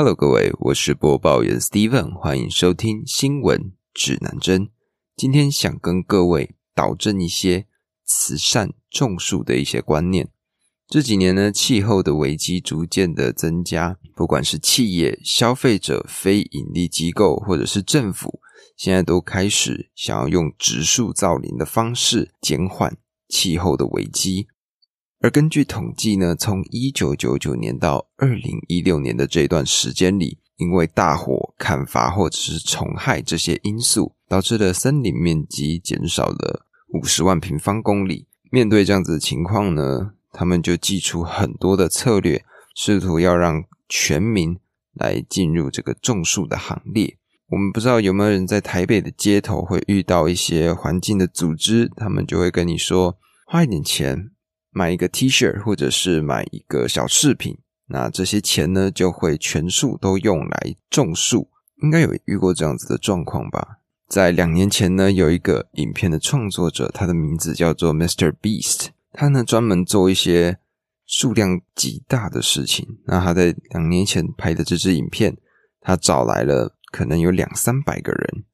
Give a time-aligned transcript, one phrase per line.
[0.00, 4.68] Hello，各位，我是播报员 Steven，欢迎收听新闻指南针。
[5.16, 7.66] 今天想跟各位导正一些
[8.04, 10.28] 慈善种树的一些观念。
[10.86, 18.38] 这几年呢，气候的危机逐渐的增加，不管是企业、消费者、非盈利机构，或者是政府，
[18.76, 22.96] 现在都开始想要用植树造林的方式减缓
[23.28, 24.46] 气候的危机。
[25.20, 38.28] 而根据统计呢，从一九九九年到二零一六年的这段时间里，因为大火、砍伐或者是虫害这些因素，导致了森林面积减少了五十万平方公里。
[38.50, 40.12] 面对这样子的情况呢？
[40.30, 42.44] 他们就祭出很多的策略，
[42.76, 44.56] 试图要让全民
[44.94, 47.16] 来进入这个种树的行列。
[47.48, 54.30] 我们不知道有没有人在台北的街头会遇到一些环境的组织，他们就会跟你说，花一点钱
[54.78, 61.50] 买一个 T 恤，或者是买一个小饰品，那这些钱呢就会全数都用来种树。
[61.82, 63.80] 应该有遇过这样子的状况吧？
[64.08, 68.32] 在两年前呢，有一个影片的创作者，他的名字叫做 Mr.
[68.40, 68.90] Beast。
[69.12, 70.58] 他呢专门做一些
[71.06, 72.86] 数量极大的事情。
[73.06, 75.36] 那他在两年前拍的这支影片，
[75.80, 78.44] 他找来了可能有两三百个人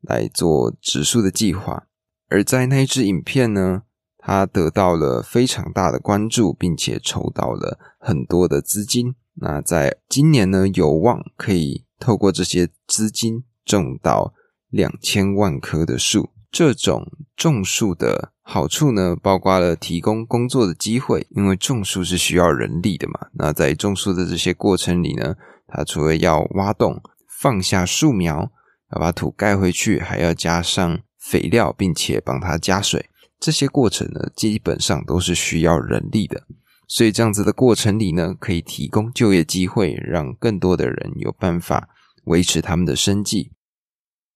[0.00, 1.88] 来做植树的计划。
[2.30, 3.82] 而在那一支影片呢，
[4.28, 9.14] 他得到了非常大的关注，并且筹到了很多的资金。
[9.36, 14.34] 那在今年呢，有望可以透过这些资金种到
[14.68, 16.28] 两千万棵的树。
[16.50, 23.28] 这种种树的好处呢，包括了提供工作的机会，因为种树是需要人力的嘛。
[23.32, 27.00] 那在种树的这些过程里呢，它除了要挖洞、
[27.40, 28.50] 放下树苗，
[28.92, 33.07] 要把土盖回去，还要加上肥料，并且帮它加水。
[33.38, 36.46] 这些过程呢，基本上都是需要人力的。
[36.86, 41.88] 所以这样子的过程里呢，可以提供就业机会，让更多的人有办法
[42.24, 43.52] 维持他们的生计。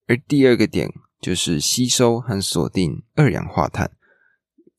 [0.07, 0.91] 而第二个点。
[1.23, 3.95] 就是吸收和锁定二氧化碳，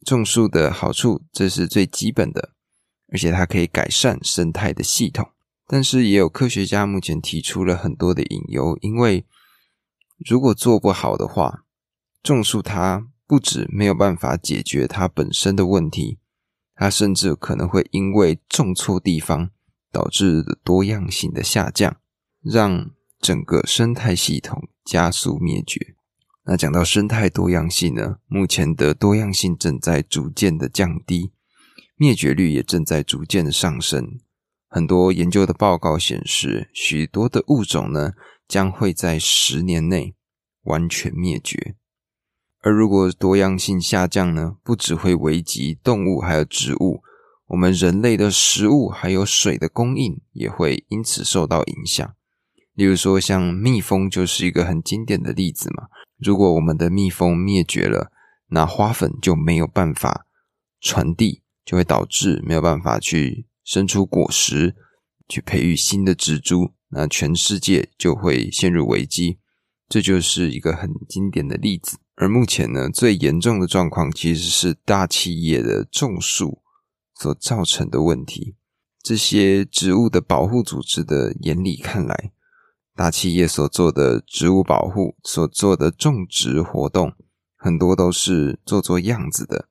[0.04, 2.50] 种树的好处，这是最基本的，
[3.10, 5.30] 而且它可以改善生态的系统。
[5.66, 9.24] 但是也有科学家目前提出了很多的隐忧，因为
[10.18, 11.64] 如果做不好的话，
[12.22, 16.18] 种树它不止没有办法解决它本身的问题，
[16.74, 19.50] 它甚至可能会因为种错地方，
[19.90, 21.96] 导致多样性的下降，
[22.42, 25.94] 让整个生态系统加速灭绝。
[26.46, 28.18] 那讲到生态多样性呢？
[28.26, 31.32] 目前的多样性正在逐渐的降低，
[31.96, 34.20] 灭绝率也正在逐渐的上升。
[34.68, 38.12] 很多研究的报告显示，许多的物种呢
[38.46, 40.14] 将会在十年内
[40.64, 41.76] 完全灭绝。
[42.64, 47.02] 而如果多样性下降呢，不只会危及动物还有植物，
[47.48, 52.14] 我们人类的食物还有水的供应也会因此受到影响。
[52.72, 55.88] 例如说，像蜜蜂就是一个很经典的例子嘛。
[56.16, 58.10] 如果我们的蜜蜂灭绝了，
[58.48, 60.24] 那花粉就没有办法
[60.80, 64.74] 传递，就会导致没有办法去生出果实，
[65.28, 69.38] 去培育新的植株，那全世界就会陷入危机。
[69.86, 71.98] 这就是一个很经典的例子。
[72.16, 76.62] 而目前呢，最严重的状况其实是大企业的种树
[77.14, 78.56] 所造成的问题。
[79.02, 82.32] 这些植物的保护组织的眼里看来。
[82.96, 87.12] 大企业所做的植物保护、所做的种植活动，
[87.56, 89.68] 很多都是做做样子的。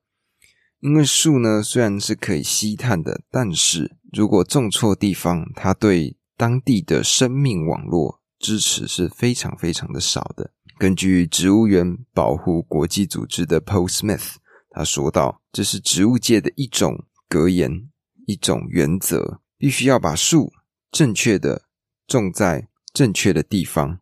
[0.80, 10.52] 因为树呢，虽然是可以吸碳的，但是如果种错地方，它对当地的生命网络支持是非常非常的少的。
[10.78, 14.34] 根据植物园保护国际组织的 Paul Smith，
[14.70, 17.88] 他说道：“这是植物界的一种格言，
[18.26, 20.52] 一种原则，必须要把树
[20.90, 21.62] 正确的
[22.06, 23.98] 种在。”正确的地方，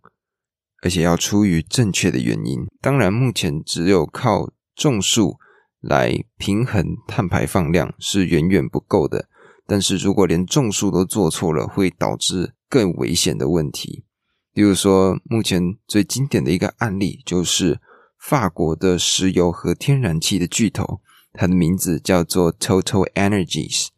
[0.83, 2.66] 而且要出于正确的原因。
[2.78, 5.39] 当然，目前只有靠种树
[5.81, 9.31] 来平衡碳排放量是远远不够的。
[9.66, 14.04] 但是如果连种树都做错了，会导致更危险的问题。
[14.53, 17.81] 比如说，目前最经典的一个案例就是
[18.19, 21.01] 法国的石油和天然气的巨头，
[21.33, 23.89] 它的名字叫做 Total Energies。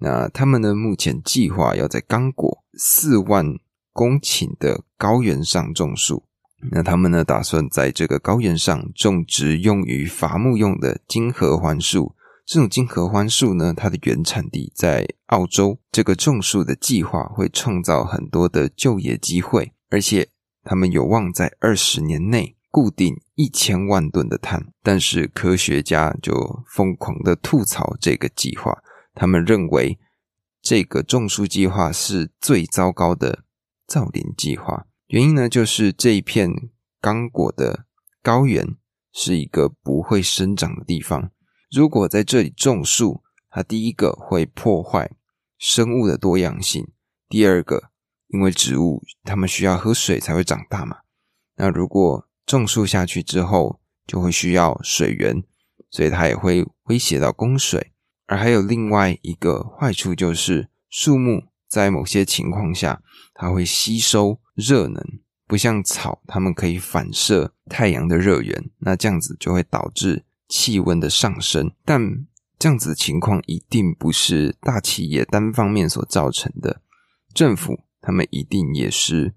[0.00, 3.56] 那他们呢，目前计划要在刚果四万。
[3.96, 6.24] 公顷的高原上种树，
[6.72, 7.22] 那他们呢？
[7.22, 12.16] 打算在这个高原上种植用于伐木用的金合欢树。
[12.46, 15.78] 这种金合欢树呢，它的原产地在澳洲。
[15.90, 20.28] 这个种树的计划会创造很多的就业机会，而且
[20.62, 24.66] 他们有望在二十年内固定一千万吨的碳。
[24.82, 28.82] 但是科学家就疯狂的吐槽这个计划，
[29.14, 29.98] 他们认为
[30.60, 33.44] 这个种树计划是最糟糕的
[33.86, 34.86] 造林计划。
[35.06, 36.50] 原因呢，就是这一片
[37.00, 37.86] 刚果的
[38.22, 38.76] 高原
[39.12, 41.30] 是一个不会生长的地方。
[41.70, 45.10] 如果在这里种树，它第一个会破坏
[45.58, 46.88] 生物的多样性，
[47.28, 47.90] 第二个，
[48.28, 50.98] 因为植物它们需要喝水才会长大嘛。
[51.56, 55.42] 那如果种树下去之后，就会需要水源，
[55.90, 57.92] 所以它也会威胁到供水。
[58.26, 63.02] 而还有另外一个坏处，就是树木在某些情况下，
[63.34, 65.02] 它会吸收热能，
[65.46, 68.70] 不像草，它们可以反射太阳的热源。
[68.78, 71.72] 那这样子就会导致气温的上升。
[71.84, 72.26] 但
[72.58, 76.80] 这样子的情况一定不是大企业单方面所造成的，
[77.34, 79.34] 政府他们一定也是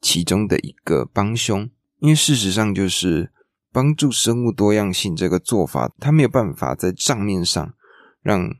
[0.00, 1.68] 其中的一个帮凶。
[1.98, 3.32] 因为事实上，就是
[3.72, 7.74] 帮助生物多样性这个做法，它没有办法在账面上
[8.22, 8.54] 让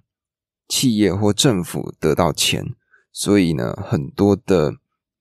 [0.69, 2.75] 企业或政府得到钱，
[3.13, 4.75] 所以呢，很多的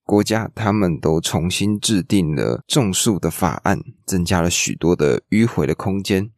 [0.03, 6.31] 国家他们都重新制定了种树的法案，增加了许多的迂回的空间。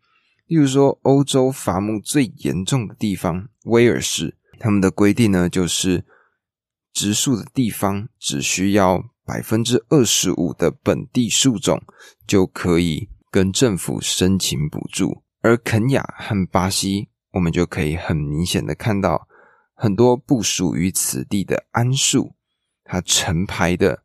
[0.52, 6.04] 例如说，欧洲伐木最严重的地方威尔士，他们的规定呢，就是
[6.92, 9.06] 植树的地方只需要。
[9.24, 11.82] 百分之二十五的本地树种
[12.28, 19.30] 就可以跟政府申请补助，而肯雅和巴西，我们就可以很明显的看到
[19.74, 22.36] 很多不属于此地的桉树，
[22.84, 24.04] 它成排的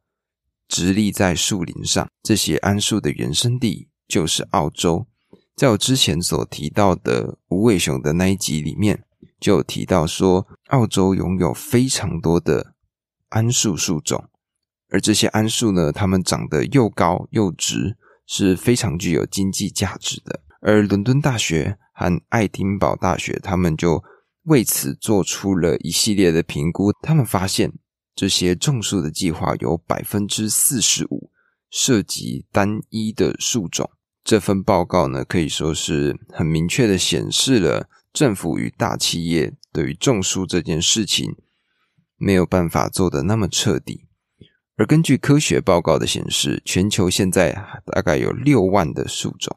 [0.69, 2.08] 直立在树林上。
[2.22, 5.08] 这些桉树的原生地就是澳洲。
[5.56, 9.05] 在我之前所提到的无尾熊的那一集里面，
[9.41, 12.75] 就有提到说，澳洲拥有非常多的
[13.31, 14.29] 桉树树种。
[14.91, 20.41] 而这些桉树呢，它们长得又高又直，是非常具有经济价值的。
[20.61, 24.05] 而伦敦大学和爱丁堡大学，他们就
[24.43, 26.93] 为此做出了一系列的评估。
[27.00, 27.73] 他们发现，
[28.14, 31.31] 这些种树的计划有百分之四十五
[31.70, 33.91] 涉及单一的树种。
[34.26, 41.37] 这份报告呢，可以说是很明确的显示了政府与大企业对于种树这件事情
[42.17, 44.08] 没有办法做的那么彻底。
[44.75, 47.52] 而根据科学报告的显示，全球现在
[47.84, 49.56] 大概有六万的树种，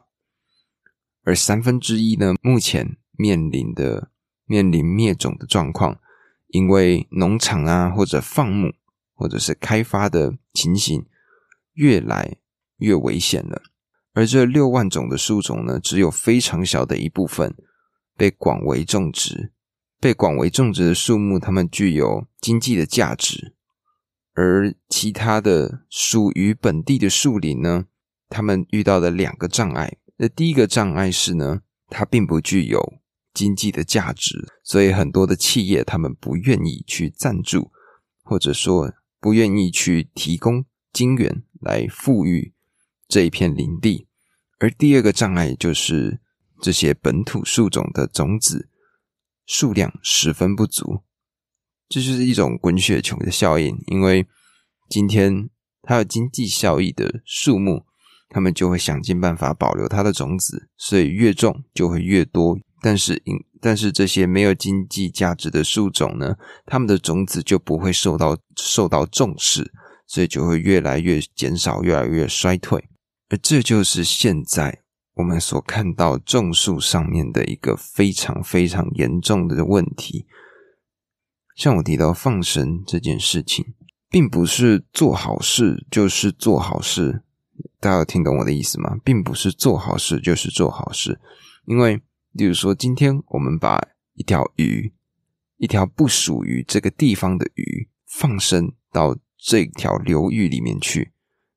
[1.24, 4.12] 而三分之一呢，目前面临的
[4.44, 6.00] 面临灭种的状况，
[6.46, 8.72] 因为农场啊或者放牧
[9.14, 11.04] 或者是开发的情形
[11.72, 12.36] 越来
[12.76, 13.62] 越危险了。
[14.20, 17.56] 而这六万种的树种呢，只有非常小的一部分
[18.18, 19.50] 被广为种植，
[19.98, 23.54] 被广为种植的树木，它们具有经济的价值。
[24.34, 27.86] 而其他的属于本地的树林呢，
[28.28, 29.96] 他们遇到的两个障碍。
[30.18, 33.00] 那第一个障碍是呢，它并不具有
[33.32, 37.70] 经济的价值，所以很多的企业他们不愿意去赞助，
[38.22, 42.52] 或者说不愿意去提供金源来富裕
[43.08, 44.08] 这一片林地。
[44.60, 46.20] 而第二个障碍就是
[46.62, 48.68] 这些本土树种的种子
[49.46, 51.02] 数量十分不足。
[51.88, 54.28] 这就是一种滚雪球的效应，因为
[54.88, 55.48] 今天
[55.82, 57.84] 它有经济效益的树木，
[58.28, 62.56] 他们就会想尽办法保留它的种子，所以越种就会越多。
[62.82, 66.36] 但是，因但是这些没有经济价值的树种呢，
[66.66, 69.72] 它们的种子就不会受到受到重视，
[70.06, 72.89] 所以就会越来越减少，越来越衰退。
[73.30, 74.82] 而这就是现在
[75.14, 80.26] 我们所看到种树上面的一个非常非常严重的问题。
[81.54, 83.74] 像我提到放生这件事情，
[84.08, 87.22] 并不是做好事就是做好事，
[87.78, 88.96] 大家有听懂我的意思吗？
[89.04, 91.20] 并不是做好事就是做好事，
[91.66, 92.00] 因为，
[92.32, 93.78] 例如说，今天我们把
[94.14, 94.92] 一条鱼，
[95.58, 101.12] 一条不属于这个地方的鱼放生到这条流域里面去，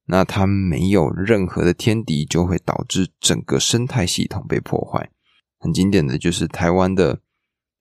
[0.05, 5.11] 那它没有任何的天敌，就会导致整个生态系统被破坏。
[5.59, 7.21] 很经典的就是台湾的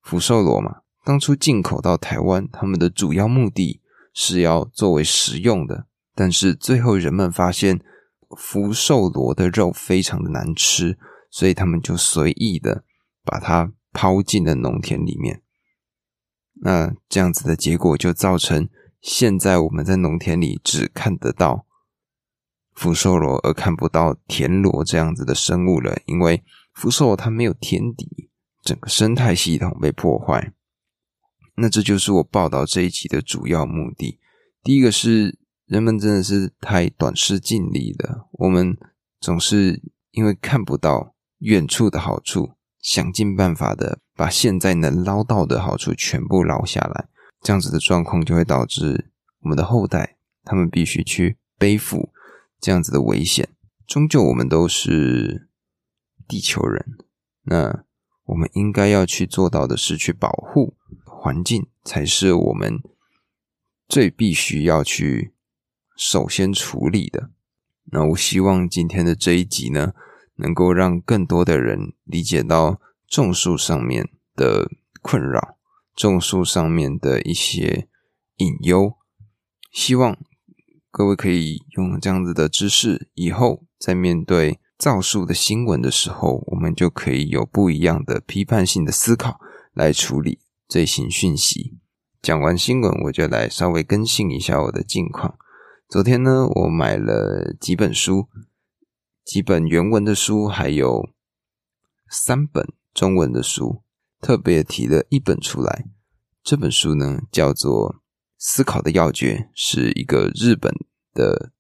[0.01, 0.83] 福寿螺嘛。
[1.05, 3.81] 当初进口到台湾，他们的主要目的
[4.15, 7.81] 是要作为食用的，但是最后人们发现
[8.37, 10.97] 福寿螺的肉非常的难吃，
[11.29, 12.85] 所以他们就随意的
[13.25, 15.43] 把它抛进了农田里面。
[16.65, 18.69] 那这样子的结果就造成
[19.01, 21.67] 现在我们在农田里只看得到
[22.75, 28.31] 福寿螺，而看不到田螺这样子的生物了，因为福寿螺它没有天敌，
[28.63, 30.53] 整个生态系统被破坏。
[31.57, 34.19] 那这就是我报道这一集的主要目的。
[34.63, 38.77] 第一个是人们真的是太短视近利了，我们
[39.21, 47.09] 总是因为看不到远处的好处，想尽办法的把现在能捞到的好处全部捞下来。
[47.43, 49.11] 这样子的状况就会导致
[49.41, 52.12] 我们的后代他们必须去背负
[52.63, 53.51] 这样子的危险。
[53.87, 55.51] 终究我们都是
[56.27, 56.97] 地球人，
[57.43, 57.85] 那
[58.27, 62.81] 我们应该要去做到的是去保护环境，才是我们
[63.87, 65.35] 最必须要去
[65.97, 67.31] 首先处理的。
[67.87, 69.93] 那我希望今天的这一集呢，
[70.37, 74.71] 能够让更多的人理解到种树上面的
[75.03, 75.59] 困扰，
[75.95, 77.89] 种树上面的一些
[78.37, 78.97] 隐忧。
[79.71, 80.17] 希望
[80.93, 89.41] 各位可以用这样子的知识，以后在面对造树的新闻的时候，我们就可以有不一样的批判性的思考
[89.73, 91.79] 来处理最新讯息。
[92.21, 95.39] 讲完新闻，我就来稍微更新一下我的近况。
[95.89, 98.29] 昨天呢，我买了几本书，
[99.25, 101.09] 几本原文的书，还有
[102.11, 103.83] 三本中文的书，
[104.21, 105.87] 特别提了一本出来。
[106.45, 107.95] 这本书呢，叫做
[108.45, 110.75] 《思考的要诀》，是一个日本
[111.15, 111.53] 的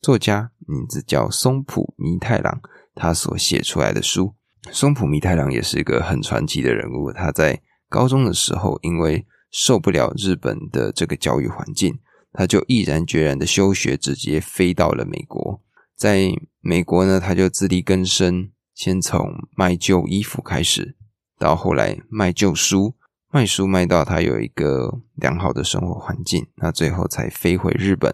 [0.00, 2.60] 作家，名字叫松浦弥太郎，
[2.94, 4.36] 他所写出来的书。
[4.70, 11.98] 松浦弥太郎也是一个很传奇的人物，他在高中的时候，因为受不了日本的这个教育环境。
[12.32, 15.60] 他就毅然决然的休学，直接飞到了美国。
[15.96, 20.96] 在美国呢，他就自力更生，先从卖旧衣服开始，
[21.40, 22.94] 到后来卖旧书，
[23.32, 28.12] 卖书卖到他有一个良好的生活环境，那最后才飞回日本，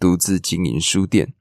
[0.00, 1.32] 独自经营书店。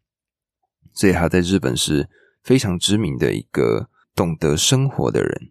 [0.93, 2.09] 所以他在日本是
[2.43, 5.49] 非常知名的一个懂得生活的人。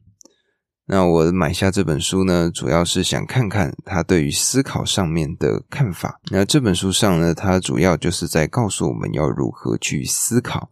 [0.86, 6.20] 那我买下这本书呢，主要是想看看他对于思考上面的看法。
[6.30, 10.70] 那这本书上呢，他主要就是在告诉我们要如何去思考。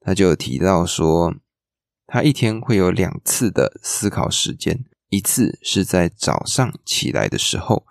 [0.00, 1.34] 他就提到说，
[2.06, 7.84] 他一天会有两次的思考时间，一次是在早上起来的时候，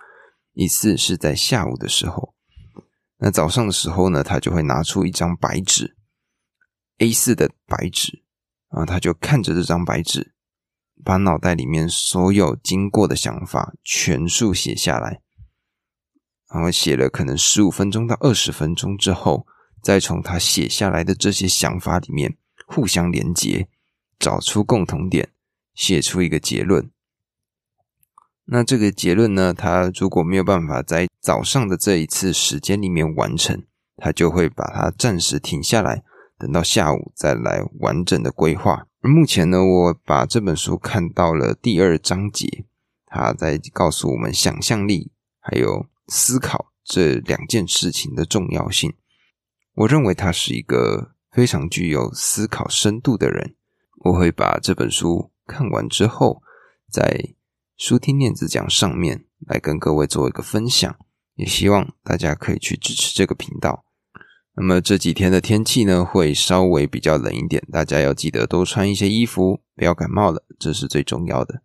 [0.54, 2.34] 一次是在下午的时候。
[3.20, 5.96] 那早上的时候呢，他就会拿出一张白纸
[6.98, 8.24] ，A 四的白纸，
[8.72, 10.34] 然后他就看着这张白纸。
[11.04, 15.22] 把脑袋里面所有经过的想法全数写下来，
[16.52, 19.46] 然后写了可能十五分钟到二十分钟之后，
[19.84, 22.36] 再从他写下来的这些想法里面
[22.66, 23.70] 互相连接，
[24.18, 25.30] 找出共同点，
[25.76, 26.90] 写出一个结论。
[28.54, 33.64] 那这个结论呢，他如果没有办法在早上的这一次时间里面完成，
[33.96, 36.04] 他就会把它暂时停下来，
[36.38, 38.88] 等到下午再来完整的规划。
[39.00, 42.66] 而目前呢，我把这本书看到了第二章节，
[43.06, 48.94] 他在告诉我们想象力还有思考这两件事情的重要性。
[49.76, 53.56] 我认为他是一个非常具有思考深度的人。
[54.04, 56.42] 我会把这本书看完之后，
[56.92, 57.34] 再
[57.82, 60.96] 书听念子讲上面来跟各位做一个分享，
[61.34, 63.84] 也希望大家可以去支持这个频道。
[64.56, 71.64] 那么这几天的天气呢，会稍微比较冷一点，大家要记得多穿一些衣服，不要感冒了，这是最重要的。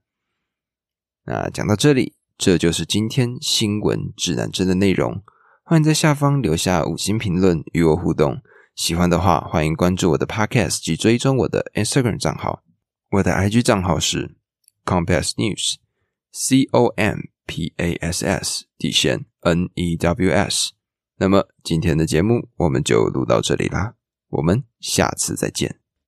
[1.26, 5.22] 那讲到这里，这就是今天新闻指南针的内容。
[5.64, 8.40] 欢迎在下方留下五星评论与我互动。
[8.74, 12.62] 喜欢的话，欢迎关注我的 Podcast 及追踪我的 Instagram 账号。
[13.10, 14.38] 我的 IG 账号是
[14.86, 15.74] Compass News
[16.38, 20.72] C O M P A S S，底线 N E W S。
[21.16, 23.94] 那么今天的节目我们就录到这里啦，
[24.28, 25.80] 我们下次再见。